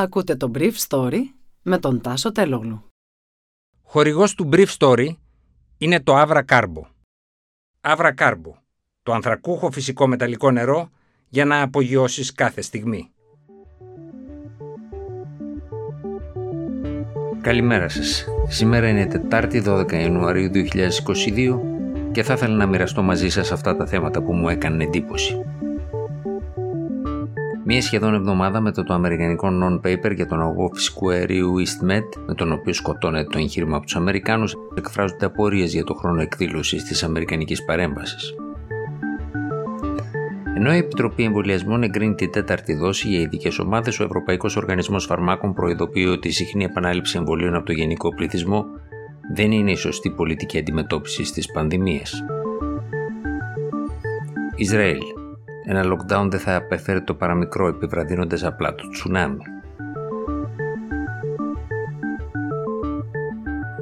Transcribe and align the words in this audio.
Ακούτε 0.00 0.36
το 0.36 0.50
Brief 0.54 0.72
Story 0.88 1.18
με 1.62 1.78
τον 1.78 2.00
Τάσο 2.00 2.32
Τελόγλου. 2.32 2.84
Χορηγός 3.82 4.34
του 4.34 4.48
Brief 4.52 4.66
Story 4.78 5.08
είναι 5.78 6.00
το 6.00 6.20
Avra 6.20 6.42
Carbo. 6.48 6.82
Avra 7.80 8.14
Carbo, 8.14 8.52
το 9.02 9.12
ανθρακούχο 9.12 9.70
φυσικό 9.70 10.06
μεταλλικό 10.06 10.50
νερό 10.50 10.90
για 11.28 11.44
να 11.44 11.62
απογειώσεις 11.62 12.32
κάθε 12.32 12.60
στιγμή. 12.60 13.10
Καλημέρα 17.40 17.88
σας. 17.88 18.26
Σήμερα 18.48 18.88
είναι 18.88 19.06
Τετάρτη 19.06 19.62
12 19.66 19.92
Ιανουαρίου 19.92 20.50
2022 20.50 21.60
και 22.12 22.22
θα 22.22 22.32
ήθελα 22.32 22.56
να 22.56 22.66
μοιραστώ 22.66 23.02
μαζί 23.02 23.28
σας 23.28 23.52
αυτά 23.52 23.76
τα 23.76 23.86
θέματα 23.86 24.22
που 24.22 24.32
μου 24.32 24.48
έκανε 24.48 24.84
εντύπωση. 24.84 25.44
Μία 27.64 27.82
σχεδόν 27.82 28.14
εβδομάδα 28.14 28.60
μετά 28.60 28.82
το 28.82 28.94
αμερικανικό 28.94 29.48
non-paper 29.62 30.14
για 30.14 30.26
τον 30.26 30.40
αγωγό 30.40 30.70
φυσικού 30.74 31.10
αερίου 31.10 31.54
EastMed, 31.58 32.22
με 32.26 32.34
τον 32.34 32.52
οποίο 32.52 32.72
σκοτώνεται 32.72 33.28
το 33.30 33.38
εγχείρημα 33.38 33.76
από 33.76 33.84
τους 33.84 33.96
Αμερικάνους, 33.96 34.54
εκφράζονται 34.74 35.26
απορίες 35.26 35.72
για 35.72 35.84
το 35.84 35.94
χρόνο 35.94 36.20
εκδήλωσης 36.20 36.84
της 36.84 37.02
Αμερικανικής 37.02 37.64
παρέμβασης. 37.64 38.34
Ενώ 40.56 40.74
η 40.74 40.76
Επιτροπή 40.76 41.22
Εμβολιασμών 41.22 41.82
εγκρίνει 41.82 42.14
τη 42.14 42.28
τέταρτη 42.28 42.74
δόση 42.74 43.08
για 43.08 43.20
ειδικές 43.20 43.58
ομάδες, 43.58 44.00
ο 44.00 44.04
Ευρωπαϊκός 44.04 44.56
Οργανισμός 44.56 45.04
Φαρμάκων 45.04 45.54
προειδοποιεί 45.54 46.06
ότι 46.10 46.28
η 46.28 46.32
συχνή 46.32 46.64
επανάληψη 46.64 47.18
εμβολίων 47.18 47.54
από 47.54 47.66
το 47.66 47.72
γενικό 47.72 48.14
πληθυσμό 48.14 48.64
δεν 49.34 49.52
είναι 49.52 49.70
η 49.70 49.76
σωστή 49.76 50.10
πολιτική 50.10 50.58
αντιμετώπιση 50.58 51.22
τη 51.22 51.52
πανδημία. 51.52 52.06
Ισραήλ. 54.56 55.19
Ένα 55.64 55.84
lockdown 55.84 56.26
δεν 56.30 56.40
θα 56.40 56.56
απεφέρει 56.56 57.02
το 57.02 57.14
παραμικρό 57.14 57.66
επιβραδύνοντας 57.66 58.44
απλά 58.44 58.74
το 58.74 58.88
τσουνάμι. 58.88 59.42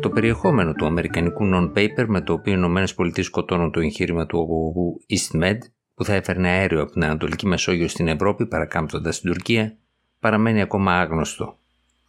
Το 0.01 0.11
περιεχόμενο 0.11 0.73
του 0.73 0.87
αμερικανικού 0.87 1.51
non-paper 1.55 2.05
με 2.07 2.21
το 2.21 2.33
οποίο 2.33 2.53
οι 2.53 2.85
ΗΠΑ 3.07 3.23
σκοτώνουν 3.23 3.71
το 3.71 3.81
εγχείρημα 3.81 4.27
του 4.27 4.39
αγωγού 4.39 5.01
EastMed 5.11 5.59
που 5.95 6.05
θα 6.05 6.15
έφερνε 6.15 6.49
αέριο 6.49 6.83
από 6.83 6.93
την 6.93 7.05
Ανατολική 7.05 7.47
Μεσόγειο 7.47 7.89
στην 7.89 8.09
Ευρώπη 8.09 8.47
παρακάμπτοντας 8.47 9.21
την 9.21 9.31
Τουρκία 9.31 9.77
παραμένει 10.21 10.61
ακόμα 10.61 11.01
άγνωστο, 11.01 11.59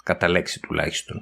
κατά 0.03 0.29
λέξη 0.29 0.59
τουλάχιστον. 0.59 1.19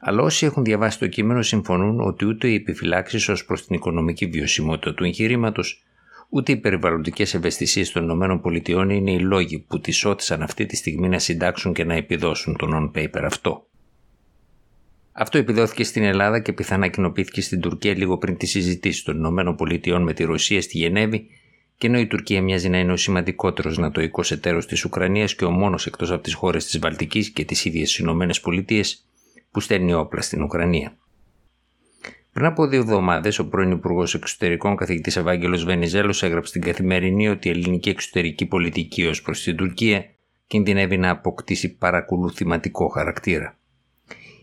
Αλλά 0.00 0.22
όσοι 0.22 0.46
έχουν 0.46 0.64
διαβάσει 0.64 0.98
το 0.98 1.06
κείμενο 1.06 1.42
συμφωνούν 1.42 2.00
ότι 2.00 2.24
ούτε 2.24 2.48
οι 2.48 2.54
επιφυλάξεις 2.54 3.28
ως 3.28 3.44
προς 3.44 3.66
την 3.66 3.76
οικονομική 3.76 4.26
βιωσιμότητα 4.26 4.94
του 4.94 5.04
εγχειρήματος, 5.04 5.84
ούτε 6.30 6.52
οι 6.52 6.56
περιβαλλοντικές 6.56 7.34
ευαισθησίες 7.34 7.92
των 7.92 8.10
ΗΠΑ 8.10 8.94
είναι 8.94 9.12
οι 9.12 9.18
λόγοι 9.18 9.58
που 9.58 9.80
τις 9.80 10.04
ότισαν 10.04 10.42
αυτή 10.42 10.66
τη 10.66 10.76
στιγμή 10.76 11.08
να 11.08 11.18
συντάξουν 11.18 11.72
και 11.72 11.84
να 11.84 11.94
επιδώσουν 11.94 12.56
το 12.56 12.68
non-paper 12.74 13.22
αυτό. 13.24 13.64
Αυτό 15.12 15.38
επιδόθηκε 15.38 15.84
στην 15.84 16.02
Ελλάδα 16.02 16.40
και 16.40 16.52
πιθανά 16.52 16.88
κοινοποιήθηκε 16.88 17.40
στην 17.40 17.60
Τουρκία 17.60 17.96
λίγο 17.96 18.18
πριν 18.18 18.36
τη 18.36 18.46
συζητήση 18.46 19.04
των 19.04 19.38
ΗΠΑ 19.68 19.98
με 19.98 20.12
τη 20.12 20.24
Ρωσία 20.24 20.62
στη 20.62 20.78
Γενέβη 20.78 21.26
και 21.76 21.86
ενώ 21.86 21.98
η 21.98 22.06
Τουρκία 22.06 22.42
μοιάζει 22.42 22.68
να 22.68 22.78
είναι 22.78 22.92
ο 22.92 22.96
σημαντικότερος 22.96 23.78
νατοικό 23.78 24.22
εταίρος 24.30 24.66
της 24.66 24.84
Ουκρανίας 24.84 25.34
και 25.34 25.44
ο 25.44 25.50
μόνος 25.50 25.86
εκτός 25.86 26.10
από 26.10 26.22
τις 26.22 26.34
χώρες 26.34 26.64
της 26.64 26.78
Βαλτικής 26.78 27.30
και 27.30 27.44
τις 27.44 27.64
ίδιες 27.64 27.98
Ηνωμένες 27.98 28.40
Πολιτείες 28.40 29.04
που 29.50 29.60
στέλνει 29.60 29.94
όπλα 29.94 30.20
στην 30.20 30.42
Ουκρανία. 30.42 30.96
Πριν 32.40 32.52
από 32.52 32.66
δύο 32.66 32.80
εβδομάδες, 32.80 33.38
ο 33.38 33.48
πρώην 33.48 33.70
Υπουργός 33.70 34.14
Εξωτερικών 34.14 34.76
καθηγητής 34.76 35.16
Ευάγγελος 35.16 35.64
Βενιζέλος 35.64 36.22
έγραψε 36.22 36.48
στην 36.48 36.62
καθημερινή 36.62 37.28
ότι 37.28 37.48
η 37.48 37.50
ελληνική 37.50 37.88
εξωτερική 37.88 38.46
πολιτική 38.46 39.06
ως 39.06 39.22
προς 39.22 39.42
την 39.42 39.56
Τουρκία 39.56 40.04
κινδυνεύει 40.46 40.96
να 40.96 41.10
αποκτήσει 41.10 41.76
παρακολουθηματικό 41.76 42.88
χαρακτήρα. 42.88 43.56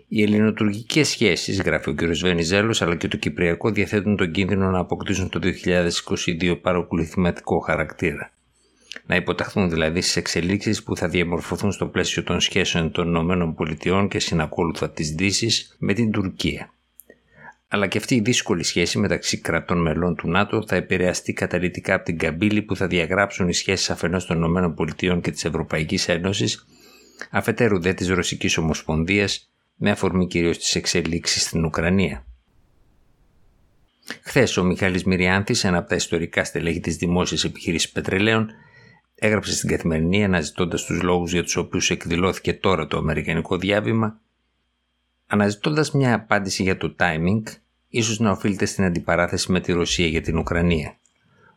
Οι 0.07 0.21
ελληνοτουρκικές 0.21 1.07
σχέσεις, 1.07 1.61
γράφει 1.61 1.89
ο 1.89 1.93
κ. 1.93 2.03
Βενιζέλος, 2.03 2.81
αλλά 2.81 2.95
και 2.95 3.07
το 3.07 3.17
Κυπριακό 3.17 3.71
διαθέτουν 3.71 4.15
τον 4.15 4.31
κίνδυνο 4.31 4.69
να 4.69 4.79
αποκτήσουν 4.79 5.29
το 5.29 5.39
2022 5.39 6.59
παρακολουθηματικό 6.61 7.59
χαρακτήρα. 7.59 8.31
Να 9.05 9.15
υποταχθούν 9.15 9.69
δηλαδή 9.69 10.01
στις 10.01 10.15
εξελίξεις 10.15 10.83
που 10.83 10.95
θα 10.95 11.07
διαμορφωθούν 11.07 11.71
στο 11.71 11.85
πλαίσιο 11.85 12.23
των 12.23 12.39
σχέσεων 12.39 12.91
των 12.91 13.15
ΗΠΑ 13.59 14.07
και 14.07 14.19
συνακόλουθα 14.19 14.89
της 14.89 15.11
Δύσης 15.11 15.75
με 15.79 15.93
την 15.93 16.11
Τουρκία 16.11 16.71
αλλά 17.67 17.87
και 17.87 17.97
αυτή 17.97 18.15
η 18.15 18.19
δύσκολη 18.19 18.63
σχέση 18.63 18.97
μεταξύ 18.97 19.37
κρατών 19.37 19.81
μελών 19.81 20.15
του 20.15 20.29
ΝΑΤΟ 20.29 20.63
θα 20.67 20.75
επηρεαστεί 20.75 21.33
καταλητικά 21.33 21.93
από 21.93 22.05
την 22.05 22.17
καμπύλη 22.17 22.61
που 22.61 22.75
θα 22.75 22.87
διαγράψουν 22.87 23.47
οι 23.47 23.53
σχέσεις 23.53 23.89
αφενός 23.89 24.25
των 24.25 24.43
ΗΠΑ 24.43 25.19
και 25.21 25.31
της 25.31 25.45
Ευρωπαϊκής 25.45 26.07
Ένωσης, 26.07 26.65
αφετέρου 27.31 27.81
δε 27.81 27.93
της 27.93 28.09
Ρωσικής 28.09 28.57
Ομοσπονδίας, 28.57 29.51
με 29.75 29.91
αφορμή 29.91 30.27
κυρίως 30.27 30.57
τις 30.57 30.75
εξελίξεις 30.75 31.41
στην 31.41 31.65
Ουκρανία. 31.65 32.25
Χθες 34.21 34.57
ο 34.57 34.63
Μιχάλης 34.63 35.03
Μυριάνθης, 35.03 35.63
ένα 35.63 35.77
από 35.77 35.89
τα 35.89 35.95
ιστορικά 35.95 36.43
στελέχη 36.43 36.79
της 36.79 36.95
δημόσιας 36.95 37.43
επιχείρησης 37.43 37.91
πετρελαίων, 37.91 38.49
έγραψε 39.15 39.53
στην 39.53 39.69
καθημερινή 39.69 40.23
αναζητώντας 40.23 40.85
τους 40.85 41.01
λόγους 41.01 41.31
για 41.31 41.43
τους 41.43 41.55
οποίους 41.55 41.89
εκδηλώθηκε 41.89 42.53
τώρα 42.53 42.87
το 42.87 42.97
Αμερικανικό 42.97 43.57
διάβημα 43.57 44.21
Αναζητώντας 45.29 45.91
μια 45.91 46.13
απάντηση 46.13 46.63
για 46.63 46.77
το 46.77 46.95
timing, 46.99 47.43
ίσως 47.87 48.19
να 48.19 48.31
οφείλεται 48.31 48.65
στην 48.65 48.83
αντιπαράθεση 48.83 49.51
με 49.51 49.59
τη 49.59 49.71
Ρωσία 49.71 50.07
για 50.07 50.21
την 50.21 50.37
Ουκρανία. 50.37 50.97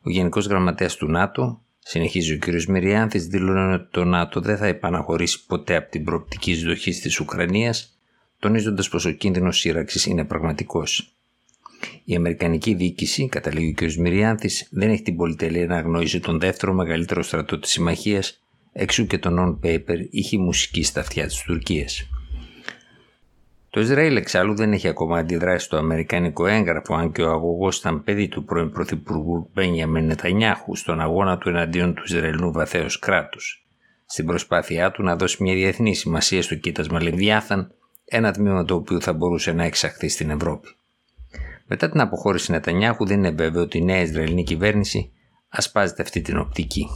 Ο 0.03 0.11
Γενικός 0.11 0.47
Γραμματέας 0.47 0.97
του 0.97 1.07
ΝΑΤΟ, 1.07 1.63
συνεχίζει 1.79 2.35
ο 2.35 2.39
κ. 2.39 2.65
Μυριάνθης, 2.69 3.27
δήλωνε 3.27 3.75
ότι 3.75 3.89
το 3.91 4.05
ΝΑΤΟ 4.05 4.41
δεν 4.41 4.57
θα 4.57 4.67
επαναχωρήσει 4.67 5.47
ποτέ 5.47 5.77
από 5.77 5.91
την 5.91 6.05
προοπτική 6.05 6.51
εισδοχής 6.51 7.01
της 7.01 7.21
Ουκρανίας, 7.21 7.99
τονίζοντας 8.39 8.89
πως 8.89 9.05
ο 9.05 9.11
κίνδυνος 9.11 9.59
σύραξης 9.59 10.07
είναι 10.07 10.25
πραγματικός. 10.25 11.15
Η 12.05 12.15
Αμερικανική 12.15 12.75
διοίκηση, 12.75 13.29
καταλήγει 13.29 13.71
ο 13.71 13.75
κ. 13.75 13.93
Μυριάνθης, 13.93 14.69
δεν 14.71 14.91
έχει 14.91 15.03
την 15.03 15.17
πολυτέλεια 15.17 15.67
να 15.67 15.77
αγνοήσει 15.77 16.21
τον 16.21 16.39
δεύτερο 16.39 16.73
μεγαλύτερο 16.73 17.23
στρατό 17.23 17.59
της 17.59 17.71
συμμαχίας, 17.71 18.43
εξού 18.73 19.07
και 19.07 19.19
το 19.19 19.31
non-paper 19.39 20.07
είχε 20.11 20.39
μουσική 20.39 20.83
στα 20.83 21.01
αυτιά 21.01 21.27
της 21.27 21.43
Τουρκίας. 21.43 22.09
Το 23.71 23.81
Ισραήλ 23.81 24.17
εξάλλου 24.17 24.55
δεν 24.55 24.73
έχει 24.73 24.89
ακόμα 24.89 25.19
αντιδράσει 25.19 25.65
στο 25.65 25.77
αμερικανικό 25.77 26.47
έγγραφο, 26.47 26.95
αν 26.95 27.13
και 27.13 27.23
ο 27.23 27.31
αγωγός 27.31 27.79
ήταν 27.79 28.05
παιδί 28.05 28.29
του 28.29 28.45
πρώην 28.45 28.71
Πρωθυπουργού 28.71 29.51
Μπένιαμεν 29.55 30.05
Νετανιάχου 30.05 30.77
στον 30.77 31.01
αγώνα 31.01 31.39
του 31.39 31.49
εναντίον 31.49 31.95
του 31.95 32.03
Ισραηλινού 32.07 32.53
βαθέως 32.53 32.99
κράτους. 32.99 33.67
Στην 34.07 34.27
προσπάθειά 34.27 34.91
του 34.91 35.03
να 35.03 35.17
δώσει 35.17 35.43
μια 35.43 35.55
διεθνή 35.55 35.95
σημασία 35.95 36.43
στο 36.43 36.55
κοίτασμα 36.55 37.03
Λεβιάθαν, 37.03 37.73
ένα 38.05 38.33
τμήμα 38.33 38.65
το 38.65 38.75
οποίο 38.75 39.01
θα 39.01 39.13
μπορούσε 39.13 39.53
να 39.53 39.65
εξαχθεί 39.65 40.09
στην 40.09 40.31
Ευρώπη. 40.31 40.69
Μετά 41.67 41.91
την 41.91 42.01
αποχώρηση 42.01 42.51
Νετανιάχου, 42.51 43.07
δεν 43.07 43.19
είναι 43.19 43.31
βέβαιο 43.31 43.63
ότι 43.63 43.79
η 43.79 43.85
νέα 43.85 44.01
Ισραηλινή 44.01 44.43
κυβέρνηση 44.43 45.13
ασπάζεται 45.49 46.03
αυτή 46.03 46.21
την 46.21 46.39
οπτική. 46.39 46.87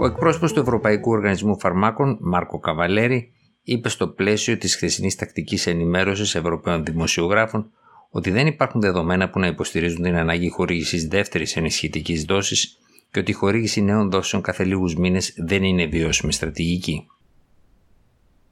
Ο 0.00 0.06
εκπρόσωπος 0.06 0.52
του 0.52 0.60
Ευρωπαϊκού 0.60 1.10
Οργανισμού 1.10 1.58
Φαρμάκων, 1.58 2.18
Μάρκο 2.20 2.58
Καβαλέρη, 2.58 3.32
είπε 3.62 3.88
στο 3.88 4.08
πλαίσιο 4.08 4.58
της 4.58 4.74
χθεσινής 4.76 5.14
τακτικής 5.14 5.66
ενημέρωσης 5.66 6.34
Ευρωπαίων 6.34 6.84
δημοσιογράφων 6.84 7.70
ότι 8.10 8.30
δεν 8.30 8.46
υπάρχουν 8.46 8.80
δεδομένα 8.80 9.30
που 9.30 9.38
να 9.38 9.46
υποστηρίζουν 9.46 10.02
την 10.02 10.16
ανάγκη 10.16 10.48
χορήγησης 10.48 11.06
δεύτερης 11.06 11.56
ενισχυτικής 11.56 12.24
δόσης 12.24 12.78
και 13.10 13.18
ότι 13.18 13.30
η 13.30 13.34
χορήγηση 13.34 13.82
νέων 13.82 14.10
δόσεων 14.10 14.42
κάθε 14.42 14.64
λίγους 14.64 14.96
μήνες 14.96 15.34
δεν 15.36 15.62
είναι 15.62 15.86
βιώσιμη 15.86 16.32
στρατηγική. 16.32 17.06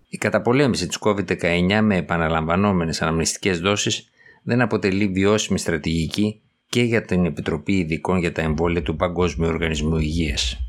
Η 0.08 0.16
καταπολέμηση 0.16 0.86
της 0.86 0.98
COVID-19 1.00 1.80
με 1.82 1.96
επαναλαμβανόμενες 1.96 3.02
αναμνηστικές 3.02 3.60
δόσεις 3.60 4.10
δεν 4.42 4.60
αποτελεί 4.60 5.06
βιώσιμη 5.06 5.58
στρατηγική 5.58 6.40
και 6.68 6.82
για 6.82 7.02
την 7.02 7.24
Επιτροπή 7.24 7.72
Ειδικών 7.72 8.18
για 8.18 8.32
τα 8.32 8.42
Εμβόλια 8.42 8.82
του 8.82 8.96
Παγκόσμιου 8.96 9.48
Οργανισμού 9.48 9.96
Υγείας. 9.96 10.65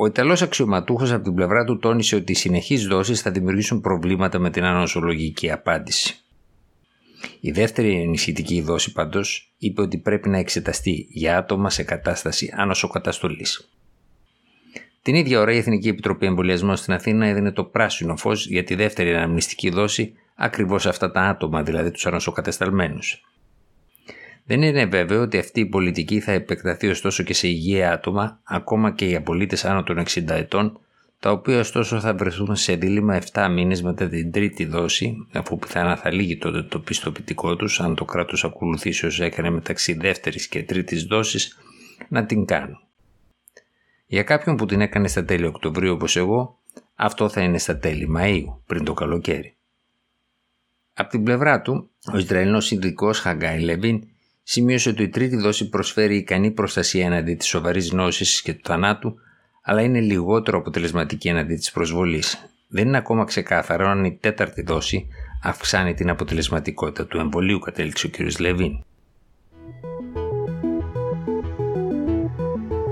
Ο 0.00 0.06
Ιταλός 0.06 0.42
αξιωματούχος 0.42 1.12
από 1.12 1.22
την 1.24 1.34
πλευρά 1.34 1.64
του 1.64 1.78
τόνισε 1.78 2.16
ότι 2.16 2.32
οι 2.32 2.34
συνεχείς 2.34 2.86
δόσεις 2.86 3.20
θα 3.20 3.30
δημιουργήσουν 3.30 3.80
προβλήματα 3.80 4.38
με 4.38 4.50
την 4.50 4.64
ανοσολογική 4.64 5.50
απάντηση. 5.50 6.16
Η 7.40 7.50
δεύτερη 7.50 8.00
ενισχυτική 8.00 8.60
δόση 8.60 8.92
πάντως 8.92 9.52
είπε 9.58 9.80
ότι 9.80 9.98
πρέπει 9.98 10.28
να 10.28 10.38
εξεταστεί 10.38 11.06
για 11.10 11.38
άτομα 11.38 11.70
σε 11.70 11.82
κατάσταση 11.82 12.52
ανοσοκαταστολής. 12.56 13.68
Την 15.02 15.14
ίδια 15.14 15.40
ώρα 15.40 15.52
η 15.52 15.56
Εθνική 15.56 15.88
Επιτροπή 15.88 16.26
Εμβολιασμών 16.26 16.76
στην 16.76 16.92
Αθήνα 16.92 17.26
έδινε 17.26 17.52
το 17.52 17.64
πράσινο 17.64 18.16
φως 18.16 18.46
για 18.46 18.64
τη 18.64 18.74
δεύτερη 18.74 19.14
αναμνηστική 19.14 19.70
δόση 19.70 20.12
ακριβώς 20.34 20.86
αυτά 20.86 21.10
τα 21.10 21.20
άτομα, 21.20 21.62
δηλαδή 21.62 21.90
τους 21.90 22.06
ανοσοκατασταλμένου. 22.06 22.98
Δεν 24.48 24.62
είναι 24.62 24.84
βέβαιο 24.84 25.22
ότι 25.22 25.38
αυτή 25.38 25.60
η 25.60 25.66
πολιτική 25.66 26.20
θα 26.20 26.32
επεκταθεί 26.32 26.88
ωστόσο 26.88 27.22
και 27.22 27.34
σε 27.34 27.48
υγεία 27.48 27.92
άτομα, 27.92 28.40
ακόμα 28.44 28.92
και 28.92 29.04
για 29.04 29.22
πολίτε 29.22 29.68
άνω 29.68 29.82
των 29.82 29.98
60 29.98 30.28
ετών, 30.28 30.80
τα 31.18 31.30
οποία 31.30 31.58
ωστόσο 31.58 32.00
θα 32.00 32.14
βρεθούν 32.14 32.56
σε 32.56 32.74
δίλημα 32.74 33.20
7 33.32 33.48
μήνες 33.50 33.82
μετά 33.82 34.08
την 34.08 34.32
τρίτη 34.32 34.64
δόση, 34.64 35.26
αφού 35.32 35.58
πιθανά 35.58 35.96
θα 35.96 36.12
λύγει 36.12 36.36
τότε 36.36 36.62
το 36.62 36.78
πιστοποιητικό 36.78 37.56
τους, 37.56 37.80
αν 37.80 37.94
το 37.94 38.04
κράτος 38.04 38.44
ακολουθήσει 38.44 39.06
όσο 39.06 39.24
έκανε 39.24 39.50
μεταξύ 39.50 39.92
δεύτερης 39.92 40.48
και 40.48 40.62
τρίτης 40.62 41.04
δόσης, 41.04 41.58
να 42.08 42.24
την 42.24 42.44
κάνουν. 42.44 42.80
Για 44.06 44.22
κάποιον 44.22 44.56
που 44.56 44.66
την 44.66 44.80
έκανε 44.80 45.08
στα 45.08 45.24
τέλη 45.24 45.46
Οκτωβρίου 45.46 45.92
όπως 45.92 46.16
εγώ, 46.16 46.58
αυτό 46.94 47.28
θα 47.28 47.40
είναι 47.40 47.58
στα 47.58 47.78
τέλη 47.78 48.08
Μαΐου, 48.16 48.58
πριν 48.66 48.84
το 48.84 48.92
καλοκαίρι. 48.94 49.56
Από 50.94 51.10
την 51.10 51.22
πλευρά 51.22 51.60
του, 51.62 51.90
ο 52.12 52.18
Ισραηλινός 52.18 52.70
ειδικός 52.70 53.18
Χαγκάι 53.18 53.60
Λεβίν 53.60 54.02
σημείωσε 54.50 54.88
ότι 54.88 55.02
η 55.02 55.08
τρίτη 55.08 55.36
δόση 55.36 55.68
προσφέρει 55.68 56.16
ικανή 56.16 56.50
προστασία 56.50 57.06
εναντί 57.06 57.34
της 57.34 57.46
σοβαρής 57.46 57.92
νόσης 57.92 58.42
και 58.42 58.54
του 58.54 58.60
θανάτου, 58.64 59.14
αλλά 59.62 59.82
είναι 59.82 60.00
λιγότερο 60.00 60.58
αποτελεσματική 60.58 61.28
εναντί 61.28 61.54
της 61.54 61.70
προσβολής. 61.70 62.50
Δεν 62.68 62.86
είναι 62.86 62.96
ακόμα 62.96 63.24
ξεκάθαρο 63.24 63.88
αν 63.88 64.04
η 64.04 64.18
τέταρτη 64.20 64.62
δόση 64.62 65.06
αυξάνει 65.42 65.94
την 65.94 66.10
αποτελεσματικότητα 66.10 67.06
του 67.06 67.18
εμβολίου, 67.18 67.58
κατέληξε 67.58 68.06
ο 68.06 68.10
κ. 68.10 68.40
Λεβίν. 68.40 68.84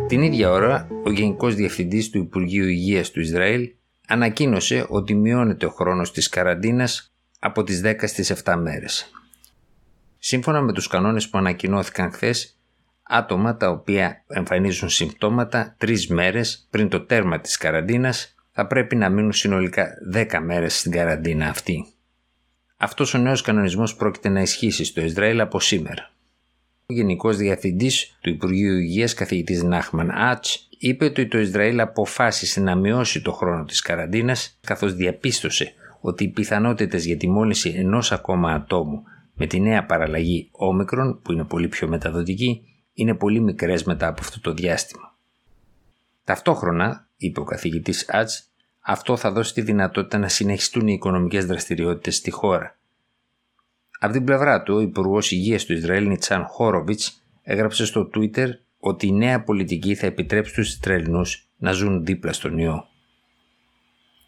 Την 0.07 0.23
ίδια 0.23 0.51
ώρα, 0.51 0.89
ο 1.05 1.11
Γενικός 1.11 1.55
Διευθυντής 1.55 2.11
του 2.11 2.19
Υπουργείου 2.19 2.65
Υγείας 2.65 3.11
του 3.11 3.21
Ισραήλ 3.21 3.71
ανακοίνωσε 4.09 4.87
ότι 4.89 5.15
μειώνεται 5.15 5.67
ο 5.67 5.71
χρόνος 5.71 6.13
της 6.13 6.29
καραντίνας 6.29 7.13
από 7.39 7.63
τις 7.63 7.81
10 7.85 8.07
στις 8.07 8.31
7 8.31 8.57
μέρες. 8.57 9.11
Σύμφωνα 10.29 10.61
με 10.61 10.73
τους 10.73 10.87
κανόνες 10.87 11.29
που 11.29 11.39
ανακοινώθηκαν 11.39 12.13
χθες, 12.13 12.59
άτομα 13.03 13.57
τα 13.57 13.71
οποία 13.71 14.25
εμφανίζουν 14.27 14.89
συμπτώματα 14.89 15.75
τρεις 15.79 16.09
μέρες 16.09 16.67
πριν 16.71 16.89
το 16.89 17.01
τέρμα 17.01 17.41
της 17.41 17.57
καραντίνας 17.57 18.35
θα 18.53 18.67
πρέπει 18.67 18.97
να 18.97 19.09
μείνουν 19.09 19.33
συνολικά 19.33 19.89
10 20.15 20.41
μέρες 20.43 20.79
στην 20.79 20.93
καραντίνα 20.93 21.49
αυτή. 21.49 21.87
Αυτός 22.77 23.15
ο 23.15 23.19
νέος 23.19 23.43
κανονισμός 23.43 23.97
πρόκειται 23.97 24.29
να 24.29 24.41
ισχύσει 24.41 24.85
στο 24.85 25.01
Ισραήλ 25.01 25.41
από 25.41 25.61
σήμερα. 25.61 26.11
Ο 26.87 26.93
Γενικός 26.93 27.37
Διευθυντής 27.37 28.17
του 28.21 28.31
Υπουργείου 28.31 28.79
Υγείας, 28.79 29.15
καθηγητής 29.15 29.63
Νάχμαν 29.63 30.11
Άτς, 30.11 30.69
είπε 30.79 31.05
ότι 31.05 31.27
το 31.27 31.39
Ισραήλ 31.39 31.81
αποφάσισε 31.81 32.61
να 32.61 32.75
μειώσει 32.75 33.23
το 33.23 33.33
χρόνο 33.33 33.65
της 33.65 33.81
καραντίνας, 33.81 34.59
καθώς 34.61 34.95
διαπίστωσε 34.95 35.73
ότι 36.01 36.25
οι 36.25 36.29
πιθανότητες 36.29 37.05
για 37.05 37.17
τη 37.17 37.29
μόλυνση 37.29 37.75
ενός 37.77 38.13
ακόμα 38.13 38.53
ατόμου 38.53 39.03
με 39.37 39.47
τη 39.47 39.61
νέα 39.61 39.87
παραλλαγή 39.87 40.49
όμικρον, 40.53 41.21
που 41.23 41.33
είναι 41.33 41.45
πολύ 41.45 41.69
πιο 41.69 41.89
μεταδοτική, 41.89 42.63
είναι 42.93 43.15
πολύ 43.15 43.41
μικρές 43.41 43.85
μετά 43.85 44.07
από 44.07 44.21
αυτό 44.21 44.41
το 44.41 44.53
διάστημα. 44.53 45.15
Ταυτόχρονα, 46.25 47.09
είπε 47.17 47.41
ο 47.41 47.45
καθηγητής 47.45 48.09
Άτ, 48.09 48.31
αυτό 48.81 49.17
θα 49.17 49.33
δώσει 49.33 49.55
τη 49.55 49.61
δυνατότητα 49.61 50.19
να 50.19 50.29
συνεχιστούν 50.29 50.89
οι 50.89 50.93
οικονομικές 50.93 51.47
δραστηριότητες 51.47 52.17
στη 52.17 52.31
χώρα 52.31 52.77
από 53.99 54.13
την 54.13 54.25
πλευρά 54.25 54.63
του, 54.63 54.75
ο 54.75 54.81
Υπουργός 54.81 55.31
Υγείας 55.31 55.65
του 55.65 55.73
Ισραήλ, 55.73 56.07
Νιτσάν 56.07 56.45
Χόροβιτς, 56.45 57.23
έγραψε 57.43 57.87
στο 57.87 58.11
Twitter 58.15 58.49
ότι 58.79 59.07
η 59.07 59.13
νέα 59.13 59.43
πολιτική 59.43 59.95
θα 59.95 60.07
επιτρέψει 60.07 60.53
στους 60.53 60.75
Ισραηλινούς 60.75 61.49
να 61.57 61.73
ζουν 61.73 62.05
δίπλα 62.05 62.33
στον 62.33 62.59
ιό. 62.59 62.87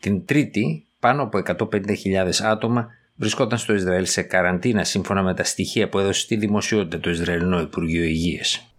Την 0.00 0.24
Τρίτη, 0.24 0.86
πάνω 1.00 1.22
από 1.22 1.38
150.000 1.70 2.30
άτομα 2.42 2.88
βρισκόταν 3.18 3.58
στο 3.58 3.74
Ισραήλ 3.74 4.06
σε 4.06 4.22
καραντίνα 4.22 4.84
σύμφωνα 4.84 5.22
με 5.22 5.34
τα 5.34 5.44
στοιχεία 5.44 5.88
που 5.88 5.98
έδωσε 5.98 6.20
στη 6.20 6.36
δημοσιότητα 6.36 7.00
το 7.00 7.10
Ισραηλινό 7.10 7.60
Υπουργείο 7.60 8.02
Υγείας. 8.02 8.72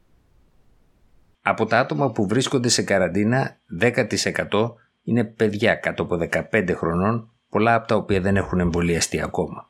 Από 1.41 1.65
τα 1.65 1.79
άτομα 1.79 2.11
που 2.11 2.27
βρίσκονται 2.27 2.69
σε 2.69 2.81
καραντίνα, 2.81 3.57
10% 3.81 4.73
είναι 5.03 5.23
παιδιά 5.23 5.75
κάτω 5.75 6.03
από 6.03 6.17
15 6.51 6.73
χρονών, 6.75 7.31
πολλά 7.49 7.73
από 7.73 7.87
τα 7.87 7.95
οποία 7.95 8.21
δεν 8.21 8.35
έχουν 8.35 8.59
εμβολιαστεί 8.59 9.21
ακόμα. 9.21 9.69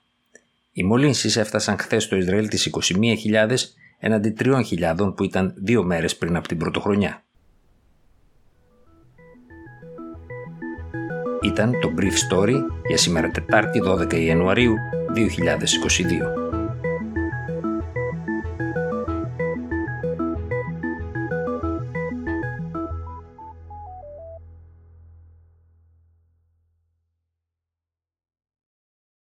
Οι 0.72 0.84
μολύνσεις 0.84 1.38
έφτασαν 1.38 1.78
χθες 1.78 2.04
στο 2.04 2.16
Ισραήλ 2.16 2.48
τις 2.48 2.70
21.000 2.94 3.56
έναντι 4.00 4.34
3.000 4.40 5.14
που 5.16 5.24
ήταν 5.24 5.54
δύο 5.58 5.84
μέρες 5.84 6.18
πριν 6.18 6.36
από 6.36 6.48
την 6.48 6.58
πρωτοχρονιά. 6.58 7.24
Ήταν 11.50 11.72
το 11.82 11.92
Brief 11.98 12.34
Story 12.34 12.56
για 12.88 12.98
σήμερα 12.98 13.30
Τετάρτη 13.30 13.82
12 13.86 14.14
Ιανουαρίου 14.14 14.74
2022. 15.16 16.39